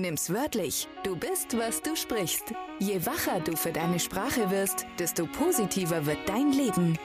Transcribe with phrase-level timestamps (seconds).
[0.00, 0.86] Nimm's wörtlich.
[1.02, 2.54] Du bist, was du sprichst.
[2.78, 6.96] Je wacher du für deine Sprache wirst, desto positiver wird dein Leben.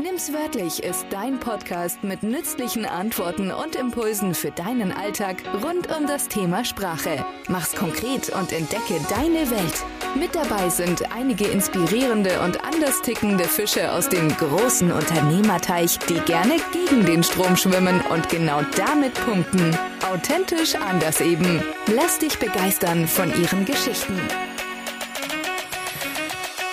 [0.00, 6.06] Nimm's wörtlich ist dein Podcast mit nützlichen Antworten und Impulsen für deinen Alltag rund um
[6.06, 7.24] das Thema Sprache.
[7.48, 9.84] Mach's konkret und entdecke deine Welt.
[10.14, 16.56] Mit dabei sind einige inspirierende und anders tickende Fische aus dem großen Unternehmerteich, die gerne
[16.72, 19.76] gegen den Strom schwimmen und genau damit punkten.
[20.12, 21.62] Authentisch anders eben.
[21.94, 24.18] Lass dich begeistern von ihren Geschichten.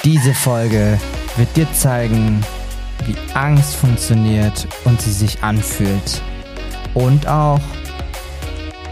[0.05, 0.97] Diese Folge
[1.35, 2.41] wird dir zeigen,
[3.05, 6.21] wie Angst funktioniert und sie sich anfühlt.
[6.93, 7.59] Und auch,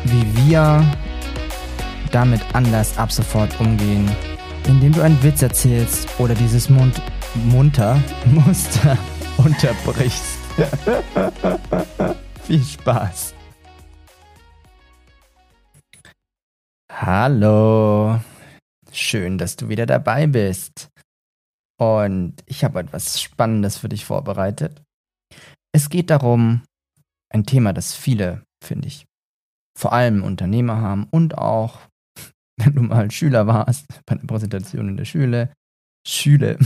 [0.03, 0.84] wie wir
[2.12, 4.12] damit anders ab sofort umgehen,
[4.67, 7.02] indem du einen Witz erzählst oder dieses Mund
[7.45, 8.98] munter Muster
[9.38, 10.38] unterbrichst.
[12.45, 13.36] Viel Spaß.
[17.05, 18.21] Hallo.
[18.93, 20.88] Schön, dass du wieder dabei bist.
[21.78, 24.81] Und ich habe etwas Spannendes für dich vorbereitet.
[25.75, 26.61] Es geht darum,
[27.30, 29.05] ein Thema, das viele, finde ich,
[29.78, 31.81] vor allem Unternehmer haben und auch,
[32.58, 35.52] wenn du mal Schüler warst, bei einer Präsentation in der Schule,
[36.08, 36.58] Schüle,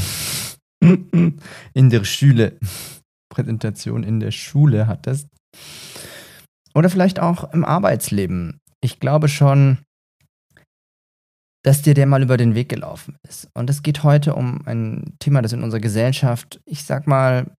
[0.84, 2.60] in der Schule,
[3.34, 5.30] Präsentation in der Schule hattest.
[6.76, 8.60] Oder vielleicht auch im Arbeitsleben.
[8.82, 9.80] Ich glaube schon,
[11.68, 13.50] dass dir der mal über den Weg gelaufen ist.
[13.54, 17.52] Und es geht heute um ein Thema, das in unserer Gesellschaft, ich sag mal,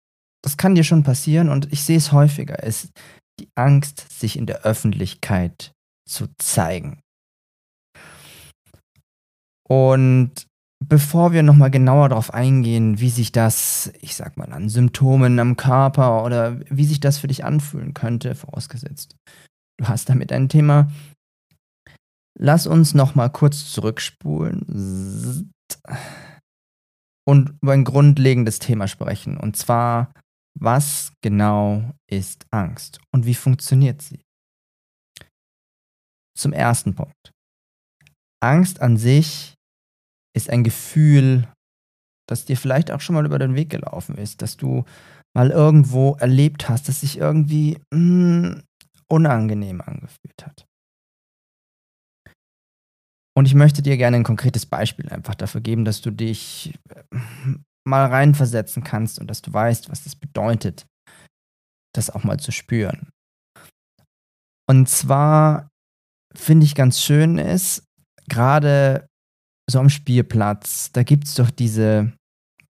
[0.43, 2.89] das kann dir schon passieren und ich sehe es häufiger, ist
[3.39, 5.73] die Angst, sich in der Öffentlichkeit
[6.09, 7.01] zu zeigen.
[9.69, 10.47] Und
[10.83, 15.57] bevor wir nochmal genauer darauf eingehen, wie sich das, ich sag mal, an Symptomen am
[15.57, 19.17] Körper oder wie sich das für dich anfühlen könnte, vorausgesetzt,
[19.79, 20.91] du hast damit ein Thema,
[22.41, 25.51] Lass uns noch mal kurz zurückspulen
[27.27, 29.37] und über ein grundlegendes Thema sprechen.
[29.37, 30.13] Und zwar,
[30.59, 34.21] was genau ist Angst und wie funktioniert sie?
[36.37, 37.33] Zum ersten Punkt.
[38.41, 39.55] Angst an sich
[40.33, 41.49] ist ein Gefühl,
[42.29, 44.85] das dir vielleicht auch schon mal über den Weg gelaufen ist, dass du
[45.35, 48.63] mal irgendwo erlebt hast, das sich irgendwie mh, hm,
[49.09, 50.68] unangenehm angefühlt hat.
[53.39, 57.19] Und ich möchte dir gerne ein konkretes Beispiel einfach dafür geben, dass du dich äh,
[57.87, 60.87] mal reinversetzen kannst und dass du weißt, was das bedeutet,
[61.95, 63.11] das auch mal zu spüren.
[64.69, 65.71] Und zwar
[66.35, 67.85] finde ich ganz schön ist,
[68.29, 69.07] gerade
[69.71, 72.13] so am Spielplatz, da gibt es doch diese,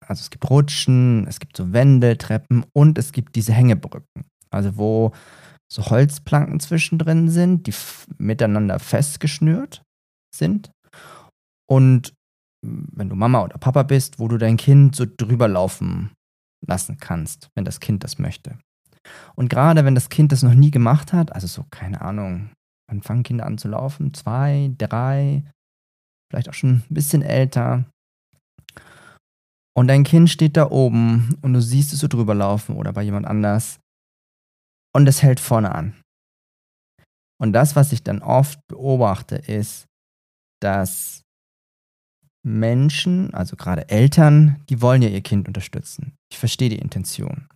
[0.07, 4.25] also es gibt Rutschen, es gibt so Wendeltreppen und es gibt diese Hängebrücken.
[4.49, 5.13] Also wo
[5.71, 7.75] so Holzplanken zwischendrin sind, die
[8.17, 9.85] miteinander festgeschnürt
[10.35, 10.71] sind.
[11.69, 12.15] Und
[12.63, 16.13] wenn du Mama oder Papa bist, wo du dein Kind so drüber laufen
[16.67, 18.59] lassen kannst, wenn das Kind das möchte.
[19.35, 22.51] Und gerade wenn das Kind das noch nie gemacht hat, also so, keine Ahnung,
[22.89, 24.15] wann fangen Kinder an zu laufen?
[24.15, 25.45] Zwei, drei,
[26.31, 27.85] vielleicht auch schon ein bisschen älter.
[29.77, 33.03] Und dein Kind steht da oben und du siehst es so drüber laufen oder bei
[33.03, 33.81] jemand anders.
[34.95, 36.01] Und es hält vorne an.
[37.41, 39.87] Und das, was ich dann oft beobachte, ist,
[40.61, 41.23] dass
[42.45, 46.17] Menschen, also gerade Eltern, die wollen ja ihr Kind unterstützen.
[46.31, 47.49] Ich verstehe die Intention.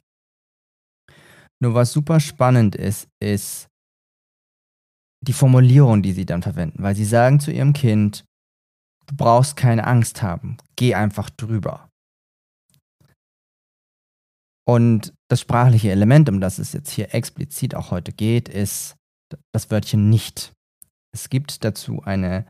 [1.61, 3.69] Nur was super spannend ist, ist
[5.21, 8.25] die Formulierung, die sie dann verwenden, weil sie sagen zu ihrem Kind,
[9.07, 11.89] du brauchst keine Angst haben, geh einfach drüber.
[14.67, 18.97] Und das sprachliche Element, um das es jetzt hier explizit auch heute geht, ist
[19.53, 20.53] das Wörtchen nicht.
[21.13, 22.47] Es gibt dazu eine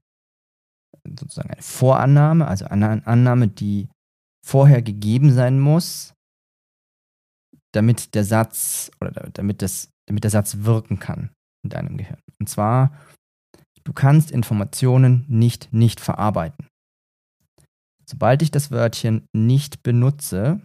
[1.04, 3.88] sozusagen eine Vorannahme, also eine Annahme, die
[4.44, 6.14] vorher gegeben sein muss,
[7.72, 11.31] damit der Satz oder damit, das, damit der Satz wirken kann
[11.62, 12.20] in deinem Gehirn.
[12.41, 12.92] Und zwar,
[13.84, 16.67] du kannst Informationen nicht nicht verarbeiten.
[18.08, 20.62] Sobald ich das Wörtchen nicht benutze,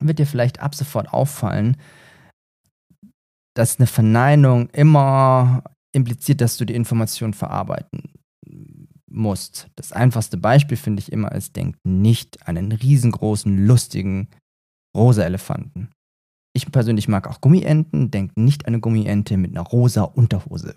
[0.00, 1.76] wird dir vielleicht ab sofort auffallen,
[3.54, 5.62] dass eine Verneinung immer
[5.92, 8.17] impliziert, dass du die Information verarbeiten
[9.10, 9.68] musst.
[9.76, 14.28] Das einfachste Beispiel finde ich immer ist, denk nicht an einen riesengroßen, lustigen
[14.96, 15.90] rosa Elefanten.
[16.54, 20.76] Ich persönlich mag auch Gummienten, denk nicht an eine Gummiente mit einer rosa Unterhose.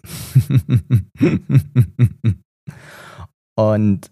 [3.57, 4.11] Und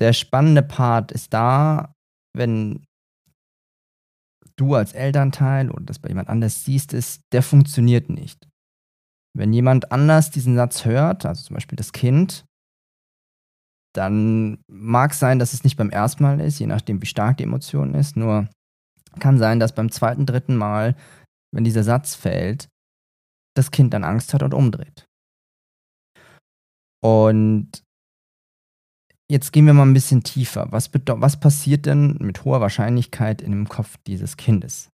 [0.00, 1.94] der spannende Part ist da,
[2.36, 2.84] wenn
[4.56, 8.49] du als Elternteil oder das bei jemand anders siehst, ist, der funktioniert nicht.
[9.36, 12.44] Wenn jemand anders diesen Satz hört, also zum Beispiel das Kind,
[13.94, 17.38] dann mag es sein, dass es nicht beim ersten Mal ist, je nachdem, wie stark
[17.38, 18.16] die Emotion ist.
[18.16, 18.48] Nur
[19.18, 20.96] kann sein, dass beim zweiten, dritten Mal,
[21.52, 22.68] wenn dieser Satz fällt,
[23.56, 25.06] das Kind dann Angst hat und umdreht.
[27.02, 27.82] Und
[29.28, 30.70] jetzt gehen wir mal ein bisschen tiefer.
[30.70, 34.90] Was, was passiert denn mit hoher Wahrscheinlichkeit in dem Kopf dieses Kindes?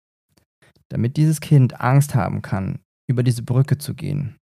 [0.89, 2.79] Damit dieses Kind Angst haben kann,
[3.11, 4.37] über diese Brücke zu gehen,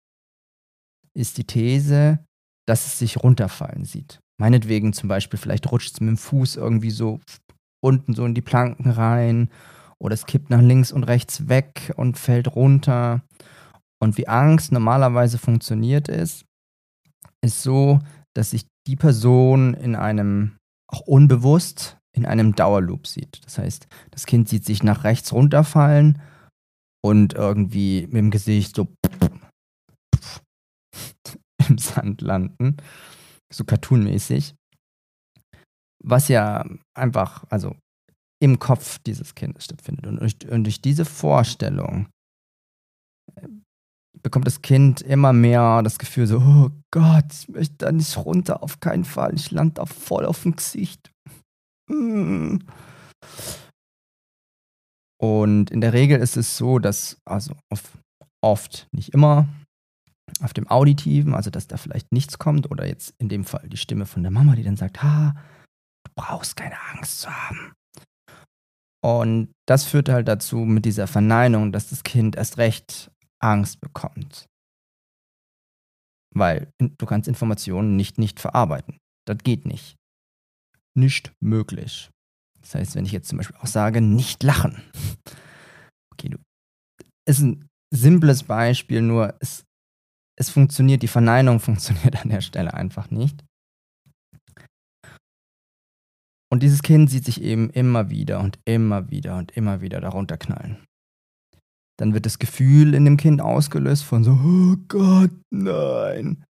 [1.14, 2.25] ist die These,
[2.66, 4.20] dass es sich runterfallen sieht.
[4.40, 7.20] Meinetwegen zum Beispiel, vielleicht rutscht es mit dem Fuß irgendwie so
[7.81, 9.50] unten so in die Planken rein
[9.99, 13.22] oder es kippt nach links und rechts weg und fällt runter.
[14.02, 16.44] Und wie Angst normalerweise funktioniert ist,
[17.43, 18.00] ist so,
[18.34, 20.56] dass sich die Person in einem,
[20.90, 23.44] auch unbewusst, in einem Dauerloop sieht.
[23.44, 26.20] Das heißt, das Kind sieht sich nach rechts runterfallen
[27.04, 28.88] und irgendwie mit dem Gesicht so
[31.68, 32.76] im Sand landen
[33.54, 34.54] so cartoonmäßig.
[36.02, 36.66] Was ja
[36.96, 37.76] einfach, also
[38.42, 40.06] im Kopf dieses Kindes stattfindet.
[40.06, 42.08] Und durch, und durch diese Vorstellung
[43.36, 43.48] äh,
[44.22, 48.62] bekommt das Kind immer mehr das Gefühl so, oh Gott, ich möchte da nicht runter,
[48.62, 49.34] auf keinen Fall.
[49.34, 51.10] Ich lande da voll auf dem Gesicht.
[51.90, 52.58] Mm.
[55.24, 57.56] Und in der Regel ist es so, dass, also
[58.42, 59.48] oft, nicht immer,
[60.42, 63.78] auf dem Auditiven, also dass da vielleicht nichts kommt, oder jetzt in dem Fall die
[63.78, 65.34] Stimme von der Mama, die dann sagt, ha,
[66.04, 67.72] du brauchst keine Angst zu haben.
[69.02, 73.10] Und das führt halt dazu mit dieser Verneinung, dass das Kind erst recht
[73.42, 74.44] Angst bekommt.
[76.34, 78.98] Weil du kannst Informationen nicht nicht verarbeiten.
[79.26, 79.96] Das geht nicht.
[80.94, 82.10] Nicht möglich.
[82.64, 84.82] Das heißt, wenn ich jetzt zum Beispiel auch sage, nicht lachen.
[86.12, 86.38] Okay, du.
[87.28, 89.64] Ist ein simples Beispiel, nur es
[90.37, 93.44] es funktioniert, die Verneinung funktioniert an der Stelle einfach nicht.
[96.52, 100.37] Und dieses Kind sieht sich eben immer wieder und immer wieder und immer wieder darunter
[100.37, 100.84] knallen.
[101.99, 106.44] Dann wird das Gefühl in dem Kind ausgelöst von so, oh Gott, nein.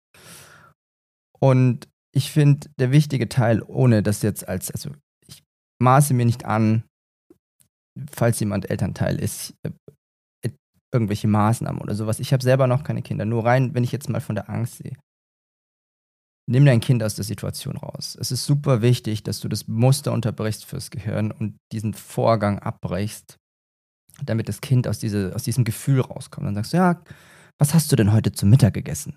[1.38, 4.90] Und ich finde, der wichtige Teil, ohne das jetzt als, also
[5.84, 6.82] maße mir nicht an,
[8.10, 9.54] falls jemand Elternteil ist,
[10.94, 12.20] irgendwelche Maßnahmen oder sowas.
[12.20, 13.24] Ich habe selber noch keine Kinder.
[13.24, 14.96] Nur rein, wenn ich jetzt mal von der Angst sehe.
[16.48, 18.16] Nimm dein Kind aus der Situation raus.
[18.20, 23.38] Es ist super wichtig, dass du das Muster unterbrichst fürs Gehirn und diesen Vorgang abbrichst,
[24.24, 26.46] damit das Kind aus, diese, aus diesem Gefühl rauskommt.
[26.46, 27.02] Dann sagst du, ja,
[27.58, 29.16] was hast du denn heute zum Mittag gegessen?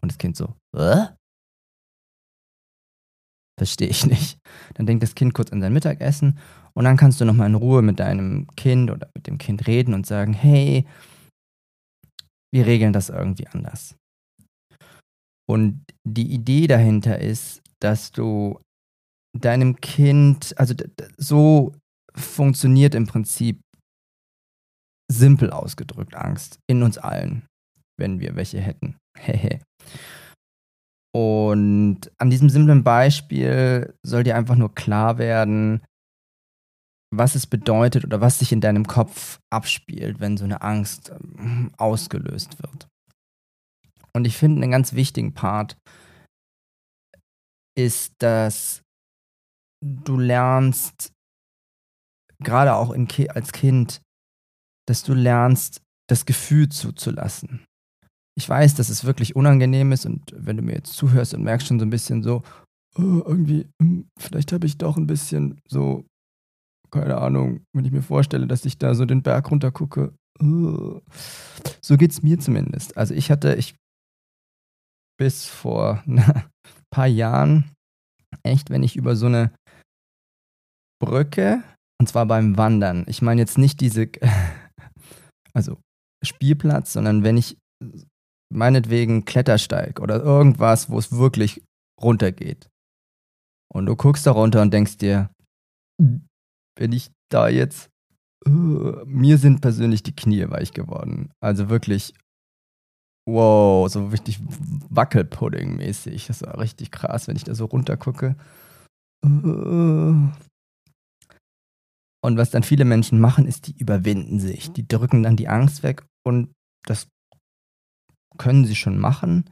[0.00, 1.08] Und das Kind so, Hä?
[3.60, 4.38] Verstehe ich nicht.
[4.72, 6.38] Dann denkt das Kind kurz an sein Mittagessen
[6.72, 9.92] und dann kannst du nochmal in Ruhe mit deinem Kind oder mit dem Kind reden
[9.92, 10.86] und sagen, hey,
[12.54, 13.96] wir regeln das irgendwie anders.
[15.46, 18.58] Und die Idee dahinter ist, dass du
[19.38, 20.74] deinem Kind, also
[21.18, 21.74] so
[22.14, 23.60] funktioniert im Prinzip
[25.12, 27.44] simpel ausgedrückt Angst in uns allen,
[27.98, 28.96] wenn wir welche hätten.
[31.12, 35.82] Und an diesem simplen Beispiel soll dir einfach nur klar werden,
[37.12, 41.72] was es bedeutet oder was sich in deinem Kopf abspielt, wenn so eine Angst ähm,
[41.76, 42.88] ausgelöst wird.
[44.12, 45.76] Und ich finde, einen ganz wichtigen Part
[47.76, 48.82] ist, dass
[49.82, 51.12] du lernst,
[52.42, 54.02] gerade auch Ki als Kind,
[54.86, 57.64] dass du lernst, das Gefühl zuzulassen.
[58.36, 61.66] Ich weiß, dass es wirklich unangenehm ist und wenn du mir jetzt zuhörst und merkst
[61.66, 62.42] schon so ein bisschen so,
[62.96, 66.04] oh, irgendwie, hm, vielleicht habe ich doch ein bisschen so
[66.90, 70.14] keine Ahnung, wenn ich mir vorstelle, dass ich da so den Berg runter gucke.
[70.42, 71.00] Uh,
[71.80, 72.96] so geht's mir zumindest.
[72.96, 73.74] Also ich hatte, ich
[75.18, 76.22] bis vor ein
[76.90, 77.72] paar Jahren
[78.42, 79.52] echt, wenn ich über so eine
[81.00, 81.62] Brücke,
[82.00, 84.08] und zwar beim Wandern, ich meine jetzt nicht diese,
[85.52, 85.78] also
[86.24, 87.56] Spielplatz, sondern wenn ich
[88.52, 91.62] meinetwegen Klettersteig oder irgendwas, wo es wirklich
[92.00, 92.68] runtergeht.
[93.72, 95.30] Und du guckst da runter und denkst dir,
[95.98, 97.88] wenn ich da jetzt.
[98.46, 101.30] Mir sind persönlich die Knie weich geworden.
[101.40, 102.14] Also wirklich,
[103.28, 104.40] wow, so richtig
[104.88, 106.26] Wackelpudding-mäßig.
[106.26, 108.36] Das war richtig krass, wenn ich da so runter gucke.
[109.22, 110.32] Und
[112.22, 114.72] was dann viele Menschen machen, ist, die überwinden sich.
[114.72, 116.50] Die drücken dann die Angst weg und
[116.86, 117.08] das
[118.40, 119.50] können sie schon machen.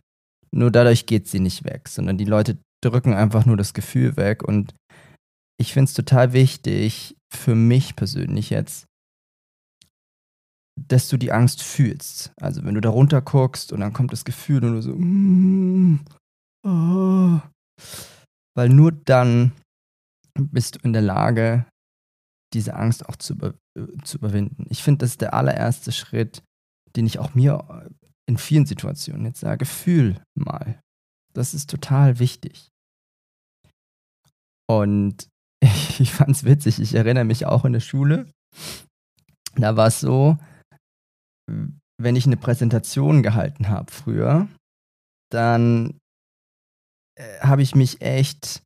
[0.50, 4.42] Nur dadurch geht sie nicht weg, sondern die Leute drücken einfach nur das Gefühl weg
[4.42, 4.74] und
[5.60, 8.86] ich finde es total wichtig, für mich persönlich jetzt,
[10.78, 12.32] desto die Angst fühlst.
[12.40, 16.04] Also wenn du da runter guckst und dann kommt das Gefühl und du so, mm,
[16.64, 17.40] oh.
[18.56, 19.52] weil nur dann
[20.38, 21.66] bist du in der Lage,
[22.54, 23.54] diese Angst auch zu, über,
[24.04, 24.64] zu überwinden.
[24.70, 26.42] Ich finde, das ist der allererste Schritt,
[26.96, 27.84] den ich auch mir
[28.28, 30.80] in vielen Situationen jetzt sage, fühl mal.
[31.32, 32.68] Das ist total wichtig.
[34.68, 35.28] Und
[35.98, 38.30] ich, fand es witzig, ich erinnere mich auch in der Schule,
[39.56, 40.38] da war es so,
[42.00, 44.46] wenn ich eine Präsentation gehalten habe früher,
[45.32, 45.98] dann
[47.18, 48.62] äh, habe ich mich echt,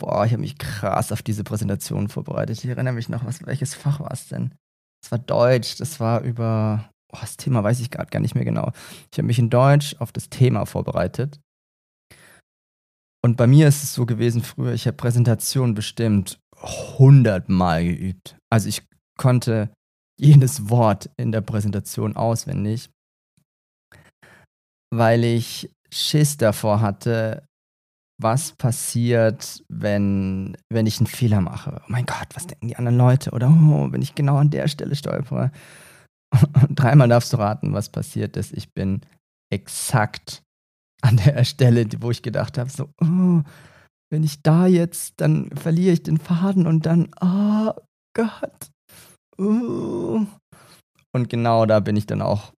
[0.00, 2.58] boah, ich habe mich krass auf diese Präsentation vorbereitet.
[2.58, 4.54] Ich erinnere mich noch, was, welches Fach war es denn?
[5.02, 8.44] Das war Deutsch, das war über, oh, das Thema weiß ich gerade gar nicht mehr
[8.44, 8.72] genau.
[9.10, 11.40] Ich habe mich in Deutsch auf das Thema vorbereitet.
[13.24, 16.40] Und bei mir ist es so gewesen früher, ich habe Präsentationen bestimmt
[16.98, 18.36] hundertmal geübt.
[18.50, 18.82] Also ich
[19.16, 19.70] konnte
[20.18, 22.90] jedes Wort in der Präsentation auswendig,
[24.92, 27.46] weil ich Schiss davor hatte,
[28.20, 31.80] was passiert, wenn, wenn ich einen Fehler mache.
[31.82, 33.30] Oh mein Gott, was denken die anderen Leute?
[33.32, 35.50] Oder oh, wenn ich genau an der Stelle stolpere.
[36.70, 38.52] Dreimal darfst du raten, was passiert ist.
[38.52, 39.02] Ich bin
[39.50, 40.42] exakt
[41.02, 43.42] an der Stelle, wo ich gedacht habe, so, oh,
[44.10, 47.72] wenn ich da jetzt, dann verliere ich den Faden und dann, oh
[48.14, 48.70] Gott,
[49.38, 50.26] uh.
[51.14, 52.52] Und genau da bin ich dann auch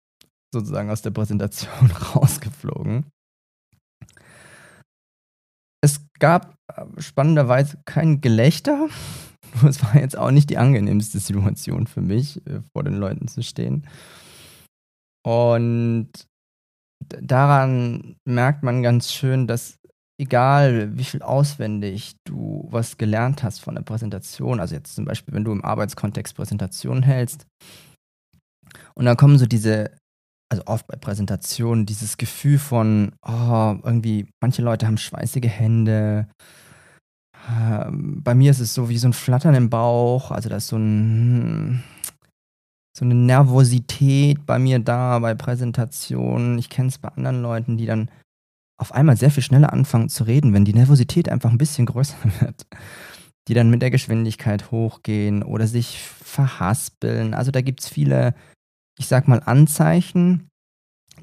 [0.52, 3.06] sozusagen aus der Präsentation rausgeflogen.
[5.82, 8.88] Es gab äh, spannenderweise kein Gelächter.
[9.68, 13.42] Es war jetzt auch nicht die angenehmste Situation für mich, äh, vor den Leuten zu
[13.42, 13.86] stehen.
[15.24, 16.10] Und
[17.08, 19.78] daran merkt man ganz schön, dass
[20.20, 25.34] egal wie viel auswendig du was gelernt hast von der Präsentation, also jetzt zum Beispiel,
[25.34, 27.46] wenn du im Arbeitskontext Präsentationen hältst,
[28.94, 29.90] und dann kommen so diese,
[30.50, 36.28] also oft bei Präsentationen, dieses Gefühl von, oh, irgendwie, manche Leute haben schweißige Hände.
[37.50, 40.68] Ähm, bei mir ist es so wie so ein Flattern im Bauch, also da ist
[40.68, 41.82] so ein,
[42.96, 46.58] so eine Nervosität bei mir da, bei Präsentationen.
[46.58, 48.10] Ich kenne es bei anderen Leuten, die dann
[48.80, 52.16] auf einmal sehr viel schneller anfangen zu reden, wenn die Nervosität einfach ein bisschen größer
[52.40, 52.66] wird.
[53.48, 57.34] Die dann mit der Geschwindigkeit hochgehen oder sich verhaspeln.
[57.34, 58.34] Also da gibt es viele,
[58.98, 60.48] ich sag mal, Anzeichen,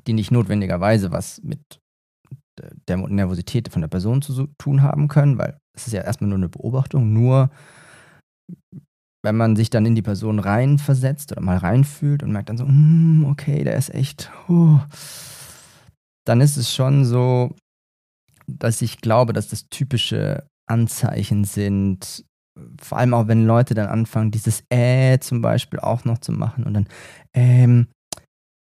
[0.05, 1.79] die nicht notwendigerweise was mit
[2.87, 6.37] der Nervosität von der Person zu tun haben können, weil es ist ja erstmal nur
[6.37, 7.49] eine Beobachtung, nur
[9.23, 12.65] wenn man sich dann in die Person reinversetzt oder mal reinfühlt und merkt dann so,
[12.65, 14.79] mm, okay, der ist echt, oh,
[16.25, 17.55] dann ist es schon so,
[18.47, 22.25] dass ich glaube, dass das typische Anzeichen sind,
[22.81, 26.63] vor allem auch wenn Leute dann anfangen, dieses äh zum Beispiel auch noch zu machen
[26.63, 26.87] und dann,
[27.33, 27.87] ähm,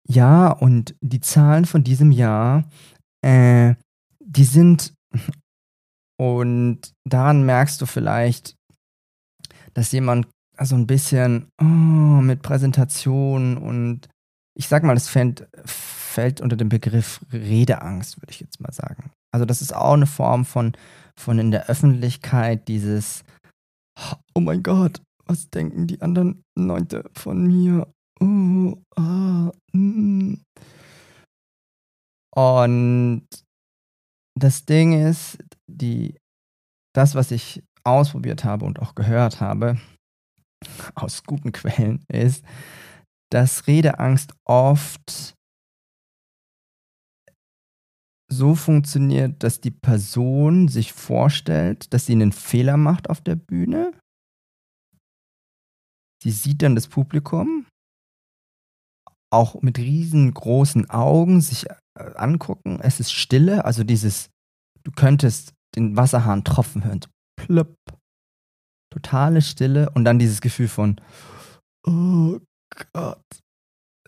[0.08, 2.65] ja, und die Zahlen von diesem Jahr,
[3.25, 3.75] äh,
[4.20, 4.93] die sind,
[6.22, 8.56] und daran merkst du vielleicht,
[9.74, 10.28] dass jemand
[10.62, 14.08] so ein bisschen oh, mit Präsentation und
[14.56, 19.10] ich sag mal, das fällt, fällt unter den Begriff Redeangst, würde ich jetzt mal sagen.
[19.34, 20.74] Also das ist auch eine Form von,
[21.18, 23.24] von in der Öffentlichkeit dieses,
[24.36, 27.92] oh mein Gott, was denken die anderen Leute von mir?
[28.20, 30.36] Oh, ah, mm.
[32.36, 33.28] Und
[34.38, 36.18] das Ding ist, die,
[36.94, 39.80] das, was ich ausprobiert habe und auch gehört habe,
[40.96, 42.46] aus guten Quellen, ist,
[43.32, 45.36] dass Redeangst oft
[48.32, 53.92] so funktioniert, dass die Person sich vorstellt, dass sie einen Fehler macht auf der Bühne.
[56.24, 57.66] Sie sieht dann das Publikum,
[59.32, 62.80] auch mit riesengroßen Augen sich angucken.
[62.82, 64.30] Es ist Stille, also dieses,
[64.84, 67.02] du könntest den Wasserhahn tropfen hören,
[67.38, 67.76] plöpp.
[68.94, 71.00] Totale Stille und dann dieses Gefühl von,
[71.88, 72.40] oh
[72.94, 73.24] Gott,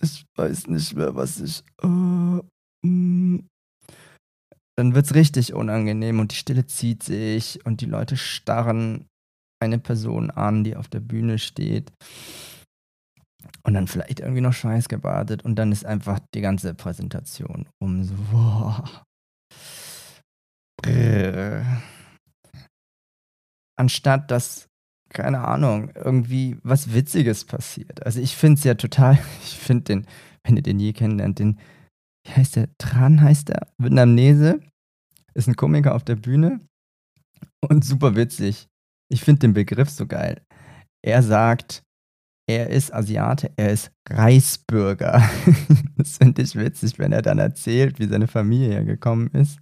[0.02, 1.64] ich weiß nicht mehr, was ich.
[1.82, 2.42] Uh,
[2.86, 3.48] mm.
[4.76, 9.06] Dann wird es richtig unangenehm und die Stille zieht sich und die Leute starren
[9.62, 11.92] eine Person an, die auf der Bühne steht.
[13.64, 18.14] Und dann vielleicht irgendwie noch schweißgebadet und dann ist einfach die ganze Präsentation um so.
[18.32, 19.06] Boah.
[23.76, 24.68] Anstatt dass
[25.14, 28.06] keine Ahnung, irgendwie was Witziges passiert.
[28.06, 30.08] Also ich finde es ja total, ich finde den,
[30.44, 31.60] wenn ihr den je kennenlernt, den,
[32.26, 34.60] wie heißt der, Tran heißt der, Vietnamese,
[35.34, 36.60] ist ein Komiker auf der Bühne
[37.62, 38.68] und super witzig.
[39.10, 40.42] Ich finde den Begriff so geil.
[41.06, 41.84] Er sagt,
[42.56, 45.28] er ist Asiate, er ist Reisbürger.
[45.98, 49.60] das finde ich witzig, wenn er dann erzählt, wie seine Familie gekommen ist.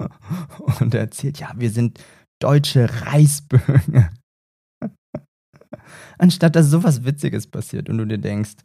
[0.80, 2.00] Und er erzählt, ja, wir sind
[2.40, 4.10] deutsche Reisbürger.
[6.18, 8.56] Anstatt dass sowas Witziges passiert und du dir denkst,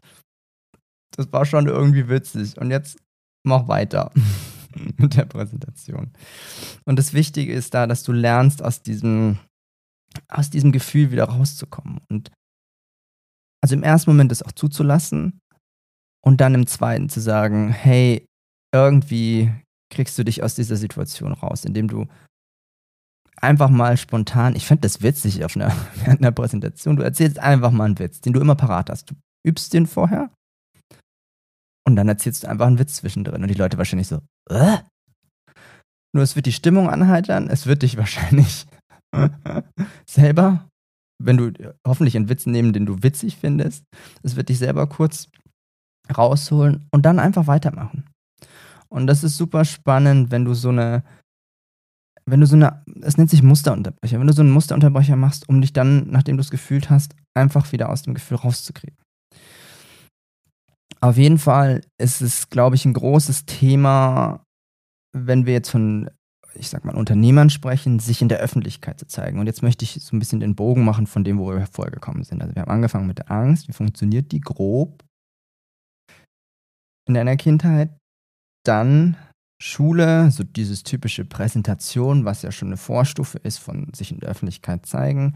[1.16, 2.98] das war schon irgendwie witzig und jetzt
[3.46, 4.12] mach weiter
[4.98, 6.12] mit der Präsentation.
[6.86, 9.40] Und das Wichtige ist da, dass du lernst, aus diesem,
[10.28, 12.02] aus diesem Gefühl wieder rauszukommen.
[12.10, 12.32] Und
[13.66, 15.42] also im ersten Moment das auch zuzulassen
[16.24, 18.28] und dann im zweiten zu sagen, hey,
[18.72, 19.52] irgendwie
[19.92, 22.06] kriegst du dich aus dieser Situation raus, indem du
[23.38, 27.72] einfach mal spontan, ich fände das witzig auf einer, während einer Präsentation, du erzählst einfach
[27.72, 29.10] mal einen Witz, den du immer parat hast.
[29.10, 30.30] Du übst den vorher
[31.88, 34.78] und dann erzählst du einfach einen Witz zwischendrin und die Leute wahrscheinlich so, äh?
[36.14, 38.68] Nur es wird die Stimmung anheitern, es wird dich wahrscheinlich
[40.08, 40.70] selber,
[41.22, 41.52] wenn du
[41.88, 43.84] hoffentlich einen Witz nehmen, den du witzig findest,
[44.24, 45.30] es wird dich selber kurz
[46.16, 48.06] rausholen und dann einfach weitermachen.
[48.90, 51.04] Und das ist super spannend, wenn du so eine,
[52.26, 55.62] wenn du so eine, es nennt sich Musterunterbrecher, wenn du so einen Musterunterbrecher machst, um
[55.62, 58.98] dich dann, nachdem du es gefühlt hast, einfach wieder aus dem Gefühl rauszukriegen.
[61.02, 64.44] Auf jeden Fall ist es, glaube ich, ein großes Thema,
[65.14, 66.10] wenn wir jetzt von,
[66.56, 69.40] ich sag mal, Unternehmern sprechen, sich in der Öffentlichkeit zu zeigen.
[69.40, 72.24] Und jetzt möchte ich so ein bisschen den Bogen machen von dem, wo wir vorgekommen
[72.24, 72.42] sind.
[72.42, 73.68] Also wir haben angefangen mit der Angst.
[73.68, 75.04] Wie funktioniert die grob
[77.08, 77.96] in deiner Kindheit?
[78.66, 79.18] Dann
[79.62, 84.30] Schule, so dieses typische Präsentation, was ja schon eine Vorstufe ist von sich in der
[84.30, 85.36] Öffentlichkeit zeigen.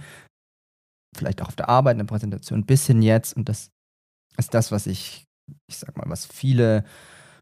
[1.16, 3.36] Vielleicht auch auf der Arbeit eine Präsentation, bis hin jetzt.
[3.36, 3.70] Und das
[4.38, 5.26] ist das, was ich
[5.68, 6.84] ich sag mal, was viele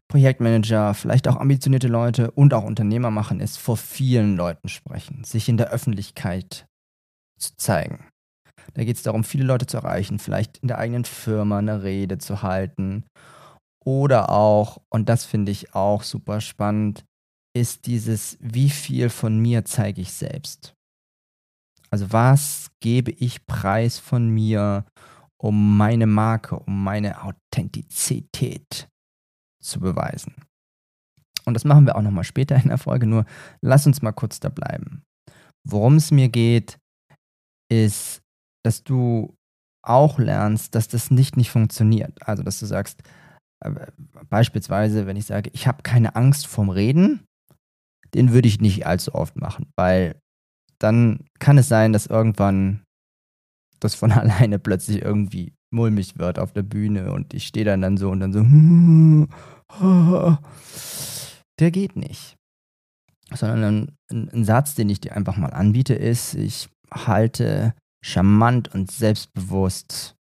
[0.08, 5.48] Projektmanager, vielleicht auch ambitionierte Leute und auch Unternehmer machen, ist vor vielen Leuten sprechen, sich
[5.48, 6.66] in der Öffentlichkeit
[7.38, 8.08] zu zeigen.
[8.74, 12.18] Da geht es darum, viele Leute zu erreichen, vielleicht in der eigenen Firma eine Rede
[12.18, 13.04] zu halten.
[13.84, 17.04] Oder auch, und das finde ich auch super spannend,
[17.54, 20.74] ist dieses, wie viel von mir zeige ich selbst?
[21.90, 24.84] Also was gebe ich preis von mir
[25.38, 28.87] um meine Marke, um meine Authentizität
[29.68, 30.34] zu beweisen.
[31.44, 33.24] Und das machen wir auch nochmal später in der Folge, nur
[33.62, 35.02] lass uns mal kurz da bleiben.
[35.66, 36.78] Worum es mir geht,
[37.70, 38.20] ist,
[38.64, 39.34] dass du
[39.82, 42.12] auch lernst, dass das nicht nicht funktioniert.
[42.26, 43.02] Also, dass du sagst,
[43.64, 43.72] äh,
[44.28, 47.24] beispielsweise, wenn ich sage, ich habe keine Angst vorm Reden,
[48.14, 50.20] den würde ich nicht allzu oft machen, weil
[50.78, 52.84] dann kann es sein, dass irgendwann
[53.80, 57.96] das von alleine plötzlich irgendwie mulmig wird auf der Bühne und ich stehe dann, dann
[57.96, 58.40] so und dann so,
[61.58, 62.36] der geht nicht.
[63.34, 68.90] Sondern ein, ein Satz, den ich dir einfach mal anbiete, ist, ich halte charmant und
[68.90, 70.14] selbstbewusst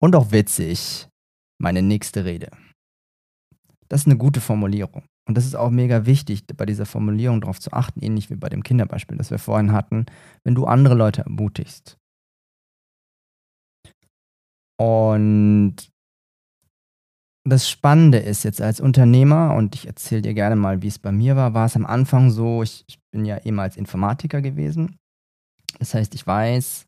[0.00, 1.08] und auch witzig
[1.60, 2.50] meine nächste Rede.
[3.88, 5.04] Das ist eine gute Formulierung.
[5.28, 8.48] Und das ist auch mega wichtig, bei dieser Formulierung darauf zu achten, ähnlich wie bei
[8.48, 10.06] dem Kinderbeispiel, das wir vorhin hatten,
[10.44, 11.98] wenn du andere Leute ermutigst.
[14.80, 15.76] Und
[17.48, 21.12] das Spannende ist jetzt als Unternehmer, und ich erzähle dir gerne mal, wie es bei
[21.12, 24.96] mir war, war es am Anfang so, ich, ich bin ja ehemals Informatiker gewesen.
[25.78, 26.86] Das heißt, ich weiß,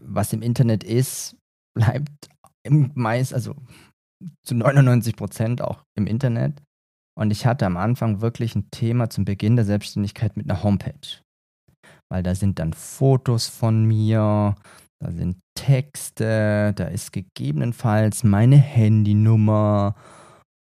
[0.00, 1.36] was im Internet ist,
[1.76, 2.28] bleibt
[2.62, 3.54] im meist, also
[4.44, 6.62] zu 99 Prozent auch im Internet.
[7.16, 11.20] Und ich hatte am Anfang wirklich ein Thema zum Beginn der Selbstständigkeit mit einer Homepage.
[12.10, 14.56] Weil da sind dann Fotos von mir,
[15.04, 19.94] da sind Texte, da ist gegebenenfalls meine Handynummer.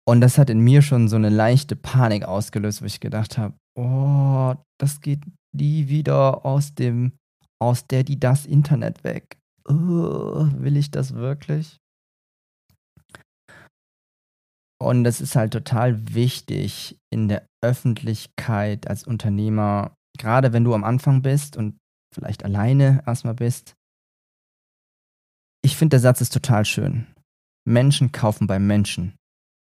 [0.08, 3.56] Und das hat in mir schon so eine leichte Panik ausgelöst, wo ich gedacht habe,
[3.78, 7.12] oh, das geht nie wieder aus dem,
[7.62, 9.38] aus der, die das Internet weg.
[9.67, 11.78] Oh, will ich das wirklich?
[14.82, 20.84] Und es ist halt total wichtig in der Öffentlichkeit als Unternehmer, gerade wenn du am
[20.84, 21.78] Anfang bist und
[22.15, 23.76] vielleicht alleine erstmal bist.
[25.63, 27.08] Ich finde, der Satz ist total schön.
[27.67, 29.15] Menschen kaufen bei Menschen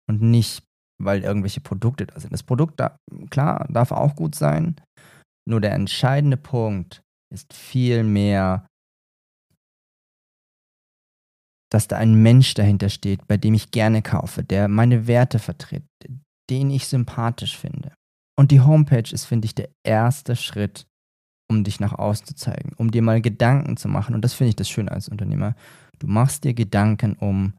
[0.08, 0.64] und nicht,
[0.98, 2.32] weil irgendwelche Produkte da sind.
[2.32, 2.96] Das Produkt, da,
[3.30, 4.76] klar, darf auch gut sein.
[5.46, 7.02] Nur der entscheidende Punkt
[7.32, 8.66] ist viel mehr
[11.72, 15.84] dass da ein Mensch dahinter steht, bei dem ich gerne kaufe, der meine Werte vertritt,
[16.50, 17.92] den ich sympathisch finde.
[18.38, 20.86] Und die Homepage ist, finde ich, der erste Schritt,
[21.50, 24.14] um dich nach außen zu zeigen, um dir mal Gedanken zu machen.
[24.14, 25.54] Und das finde ich das Schöne als Unternehmer.
[26.02, 27.54] Du machst dir Gedanken um,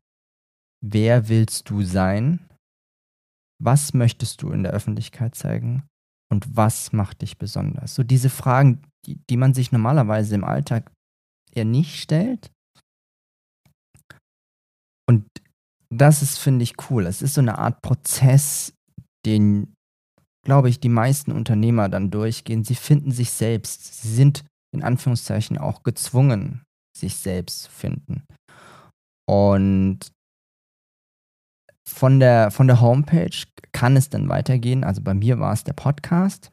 [0.83, 2.45] wer willst du sein?
[3.63, 5.87] Was möchtest du in der Öffentlichkeit zeigen?
[6.29, 7.95] Und was macht dich besonders?
[7.95, 10.91] So diese Fragen, die, die man sich normalerweise im Alltag
[11.53, 12.51] eher nicht stellt,
[15.09, 15.25] Und
[15.89, 17.05] das ist, finde ich, cool.
[17.05, 18.73] Es ist so eine Art Prozess,
[19.25, 19.73] den,
[20.45, 22.63] glaube ich, die meisten Unternehmer dann durchgehen.
[22.63, 24.01] Sie finden sich selbst.
[24.01, 26.63] Sie sind in Anführungszeichen auch gezwungen,
[26.95, 28.23] sich selbst finden.
[29.29, 30.11] Und
[31.87, 34.83] von der, von der Homepage kann es dann weitergehen.
[34.83, 36.51] Also bei mir war es der Podcast.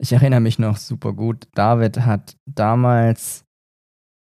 [0.00, 1.48] Ich erinnere mich noch super gut.
[1.54, 3.44] David hat damals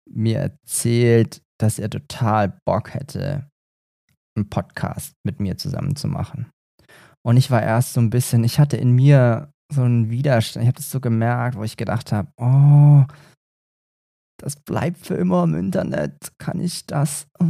[0.08, 3.48] mir erzählt, dass er total Bock hätte,
[4.36, 6.50] einen Podcast mit mir zusammen zu machen.
[7.26, 10.62] Und ich war erst so ein bisschen, ich hatte in mir so einen Widerstand.
[10.62, 13.04] Ich habe das so gemerkt, wo ich gedacht habe, oh,
[14.38, 16.32] das bleibt für immer im Internet.
[16.38, 17.44] Kann ich das, oh,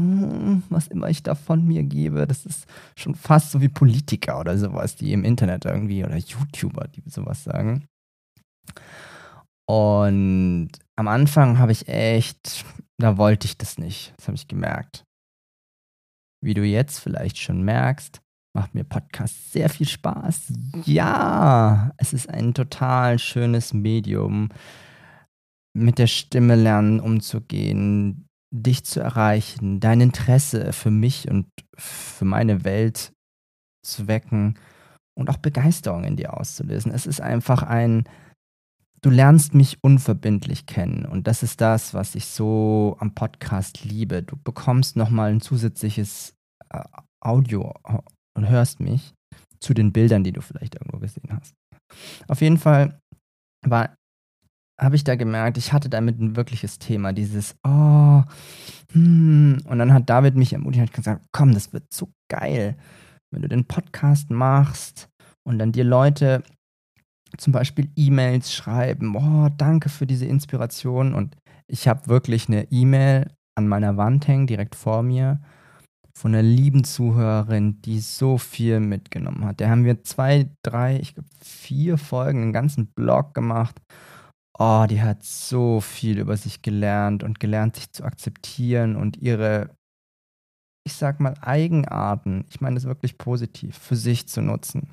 [0.69, 2.67] was immer ich da von mir gebe, das ist
[2.97, 7.45] schon fast so wie Politiker oder sowas, die im Internet irgendwie oder YouTuber, die sowas
[7.45, 7.87] sagen.
[9.67, 12.65] Und am Anfang habe ich echt,
[12.99, 14.13] da wollte ich das nicht.
[14.17, 15.05] Das habe ich gemerkt.
[16.43, 18.21] Wie du jetzt vielleicht schon merkst,
[18.55, 20.53] macht mir Podcast sehr viel Spaß.
[20.85, 24.51] Ja, es ist ein total schönes Medium,
[25.75, 32.65] mit der Stimme lernen umzugehen, dich zu erreichen, dein Interesse für mich und für meine
[32.65, 33.13] Welt
[33.85, 34.59] zu wecken
[35.19, 36.93] und auch Begeisterung in dir auszulösen.
[36.93, 38.05] Es ist einfach ein,
[39.03, 44.23] du lernst mich unverbindlich kennen und das ist das, was ich so am Podcast liebe.
[44.23, 46.35] Du bekommst nochmal ein zusätzliches
[46.71, 46.83] äh,
[47.21, 47.75] Audio
[48.37, 49.15] und hörst mich
[49.59, 51.55] zu den Bildern, die du vielleicht irgendwo gesehen hast.
[52.29, 53.01] Auf jeden Fall
[53.67, 53.97] war
[54.81, 58.23] habe ich da gemerkt, ich hatte damit ein wirkliches Thema, dieses oh,
[58.93, 59.59] hm.
[59.65, 62.77] und dann hat David mich ermutigt und gesagt, komm, das wird so geil,
[63.31, 65.09] wenn du den Podcast machst
[65.45, 66.43] und dann dir Leute
[67.39, 71.15] zum Beispiel E-Mails schreiben, oh, danke für diese Inspiration.
[71.15, 75.41] Und ich habe wirklich eine E-Mail an meiner Wand hängen, direkt vor mir,
[76.17, 79.61] von einer lieben Zuhörerin, die so viel mitgenommen hat.
[79.61, 83.81] Da haben wir zwei, drei, ich glaube vier Folgen, einen ganzen Blog gemacht.
[84.59, 89.77] Oh, die hat so viel über sich gelernt und gelernt, sich zu akzeptieren und ihre,
[90.87, 94.89] ich sag mal, Eigenarten, ich meine das wirklich positiv, für sich zu nutzen.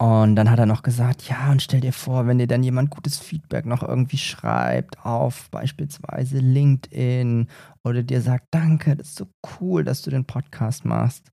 [0.00, 2.90] Und dann hat er noch gesagt, ja, und stell dir vor, wenn dir dann jemand
[2.90, 7.48] gutes Feedback noch irgendwie schreibt auf beispielsweise LinkedIn
[7.82, 9.26] oder dir sagt, danke, das ist so
[9.60, 11.32] cool, dass du den Podcast machst.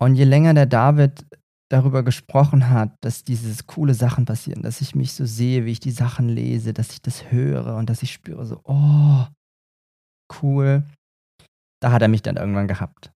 [0.00, 1.26] Und je länger der David
[1.70, 5.80] darüber gesprochen hat, dass diese coole Sachen passieren, dass ich mich so sehe, wie ich
[5.80, 9.26] die Sachen lese, dass ich das höre und dass ich spüre so, oh,
[10.42, 10.82] cool.
[11.80, 13.12] Da hat er mich dann irgendwann gehabt.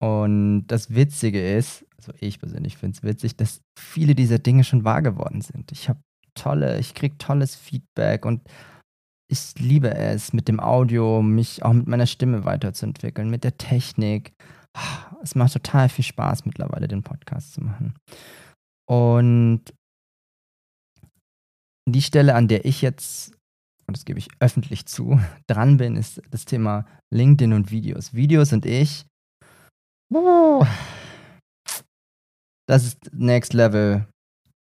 [0.00, 4.84] Und das Witzige ist, also ich persönlich finde es witzig, dass viele dieser Dinge schon
[4.84, 5.72] wahr geworden sind.
[5.72, 6.00] Ich habe
[6.34, 8.42] tolle, ich kriege tolles Feedback und
[9.30, 14.32] ich liebe es, mit dem Audio mich auch mit meiner Stimme weiterzuentwickeln, mit der Technik.
[15.22, 17.94] Es macht total viel Spaß mittlerweile, den Podcast zu machen.
[18.88, 19.62] Und
[21.88, 23.32] die Stelle, an der ich jetzt,
[23.86, 28.14] und das gebe ich öffentlich zu, dran bin, ist das Thema LinkedIn und Videos.
[28.14, 29.06] Videos und ich
[32.68, 34.06] das ist Next Level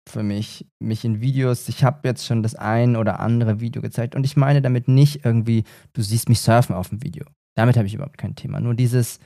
[0.08, 1.68] für mich, mich in Videos.
[1.68, 5.26] Ich habe jetzt schon das ein oder andere Video gezeigt und ich meine damit nicht
[5.26, 7.26] irgendwie, du siehst mich surfen auf dem Video.
[7.56, 8.60] Damit habe ich überhaupt kein Thema.
[8.60, 9.20] Nur dieses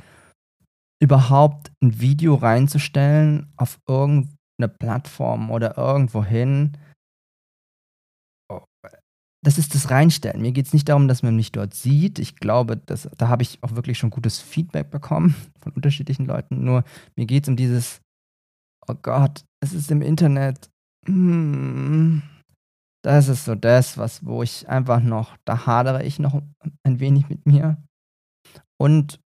[1.02, 6.78] überhaupt ein Video reinzustellen auf irgendeine Plattform oder irgendwo hin,
[9.42, 10.42] das ist das Reinstellen.
[10.42, 12.20] Mir geht es nicht darum, dass man mich dort sieht.
[12.20, 16.64] Ich glaube, dass, da habe ich auch wirklich schon gutes Feedback bekommen von unterschiedlichen Leuten.
[16.64, 16.84] Nur
[17.16, 18.02] mir geht es um dieses,
[18.88, 20.70] oh Gott, es ist im Internet.
[21.06, 22.22] Hm,
[23.02, 26.42] das ist so das, was, wo ich einfach noch, da hadere ich noch
[26.84, 27.78] ein wenig mit mir.
[28.78, 29.22] Und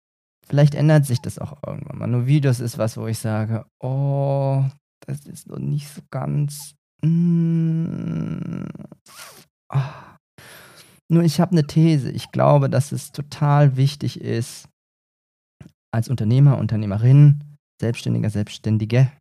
[0.49, 2.07] vielleicht ändert sich das auch irgendwann mal.
[2.07, 4.65] Nur Videos ist was, wo ich sage, oh,
[5.05, 6.75] das ist noch nicht so ganz.
[7.01, 8.65] Mm,
[9.71, 9.79] Oh.
[11.11, 12.11] Nur ich habe eine These.
[12.11, 14.67] Ich glaube, dass es total wichtig ist,
[15.91, 19.11] als Unternehmer, Unternehmerin, Selbstständiger, Selbstständige,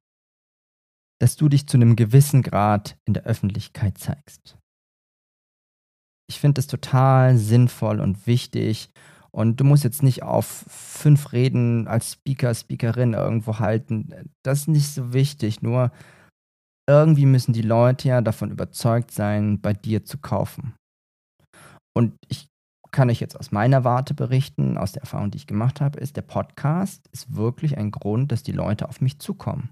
[1.20, 4.58] dass du dich zu einem gewissen Grad in der Öffentlichkeit zeigst.
[6.30, 8.90] Ich finde es total sinnvoll und wichtig.
[9.30, 14.30] Und du musst jetzt nicht auf fünf Reden als Speaker, Speakerin irgendwo halten.
[14.42, 15.62] Das ist nicht so wichtig.
[15.62, 15.92] Nur
[16.88, 20.74] irgendwie müssen die Leute ja davon überzeugt sein, bei dir zu kaufen.
[21.94, 22.48] Und ich
[22.90, 26.16] kann euch jetzt aus meiner Warte berichten, aus der Erfahrung, die ich gemacht habe, ist,
[26.16, 29.70] der Podcast ist wirklich ein Grund, dass die Leute auf mich zukommen.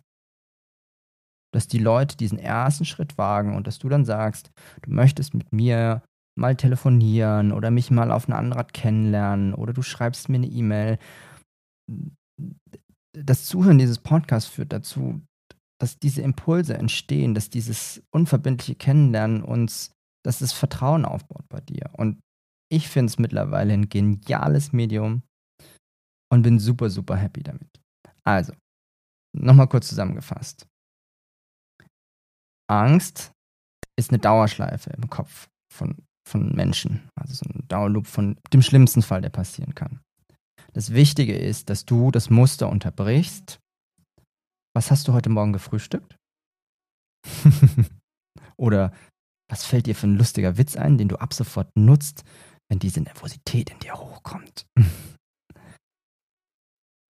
[1.55, 4.51] Dass die Leute diesen ersten Schritt wagen und dass du dann sagst,
[4.83, 6.03] du möchtest mit mir
[6.37, 10.47] mal telefonieren oder mich mal auf eine andere Art kennenlernen oder du schreibst mir eine
[10.47, 10.99] E-Mail.
[13.13, 15.21] Das Zuhören dieses Podcasts führt dazu,
[15.81, 19.93] dass diese Impulse entstehen, dass dieses unverbindliche Kennenlernen uns,
[20.25, 21.91] dass das Vertrauen aufbaut bei dir.
[21.93, 22.21] Und
[22.71, 25.23] ich finde es mittlerweile ein geniales Medium
[26.33, 27.81] und bin super, super happy damit.
[28.25, 28.53] Also,
[29.35, 30.67] nochmal kurz zusammengefasst.
[32.69, 33.33] Angst
[33.99, 37.09] ist eine Dauerschleife im Kopf von, von Menschen.
[37.15, 40.01] Also so ein Dauerloop von dem schlimmsten Fall, der passieren kann.
[40.73, 43.59] Das Wichtige ist, dass du das Muster unterbrichst.
[44.75, 46.17] Was hast du heute Morgen gefrühstückt?
[48.57, 48.93] Oder
[49.49, 52.25] was fällt dir für ein lustiger Witz ein, den du ab sofort nutzt,
[52.69, 54.67] wenn diese Nervosität in dir hochkommt?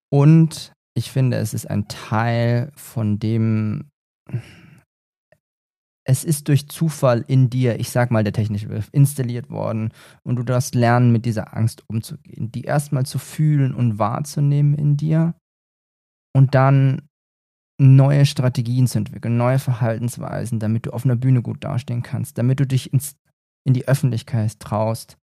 [0.09, 3.89] Und ich finde, es ist ein Teil von dem,
[6.09, 9.91] es ist durch Zufall in dir, ich sag mal der technische Begriff, installiert worden
[10.23, 14.95] und du darfst lernen, mit dieser Angst umzugehen, die erstmal zu fühlen und wahrzunehmen in
[14.95, 15.35] dir
[16.33, 17.09] und dann
[17.77, 22.61] neue Strategien zu entwickeln, neue Verhaltensweisen, damit du auf einer Bühne gut dastehen kannst, damit
[22.61, 23.17] du dich ins,
[23.65, 25.17] in die Öffentlichkeit traust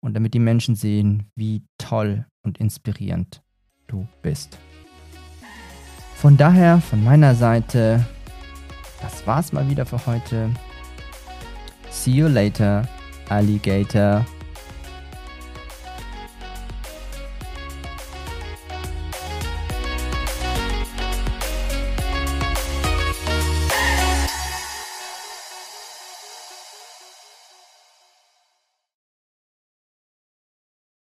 [0.00, 3.42] und damit die Menschen sehen, wie toll und inspirierend
[3.88, 4.56] du bist.
[6.14, 8.06] Von daher, von meiner Seite,
[9.00, 10.50] das war's mal wieder für heute.
[11.90, 12.86] See you later,
[13.28, 14.24] Alligator.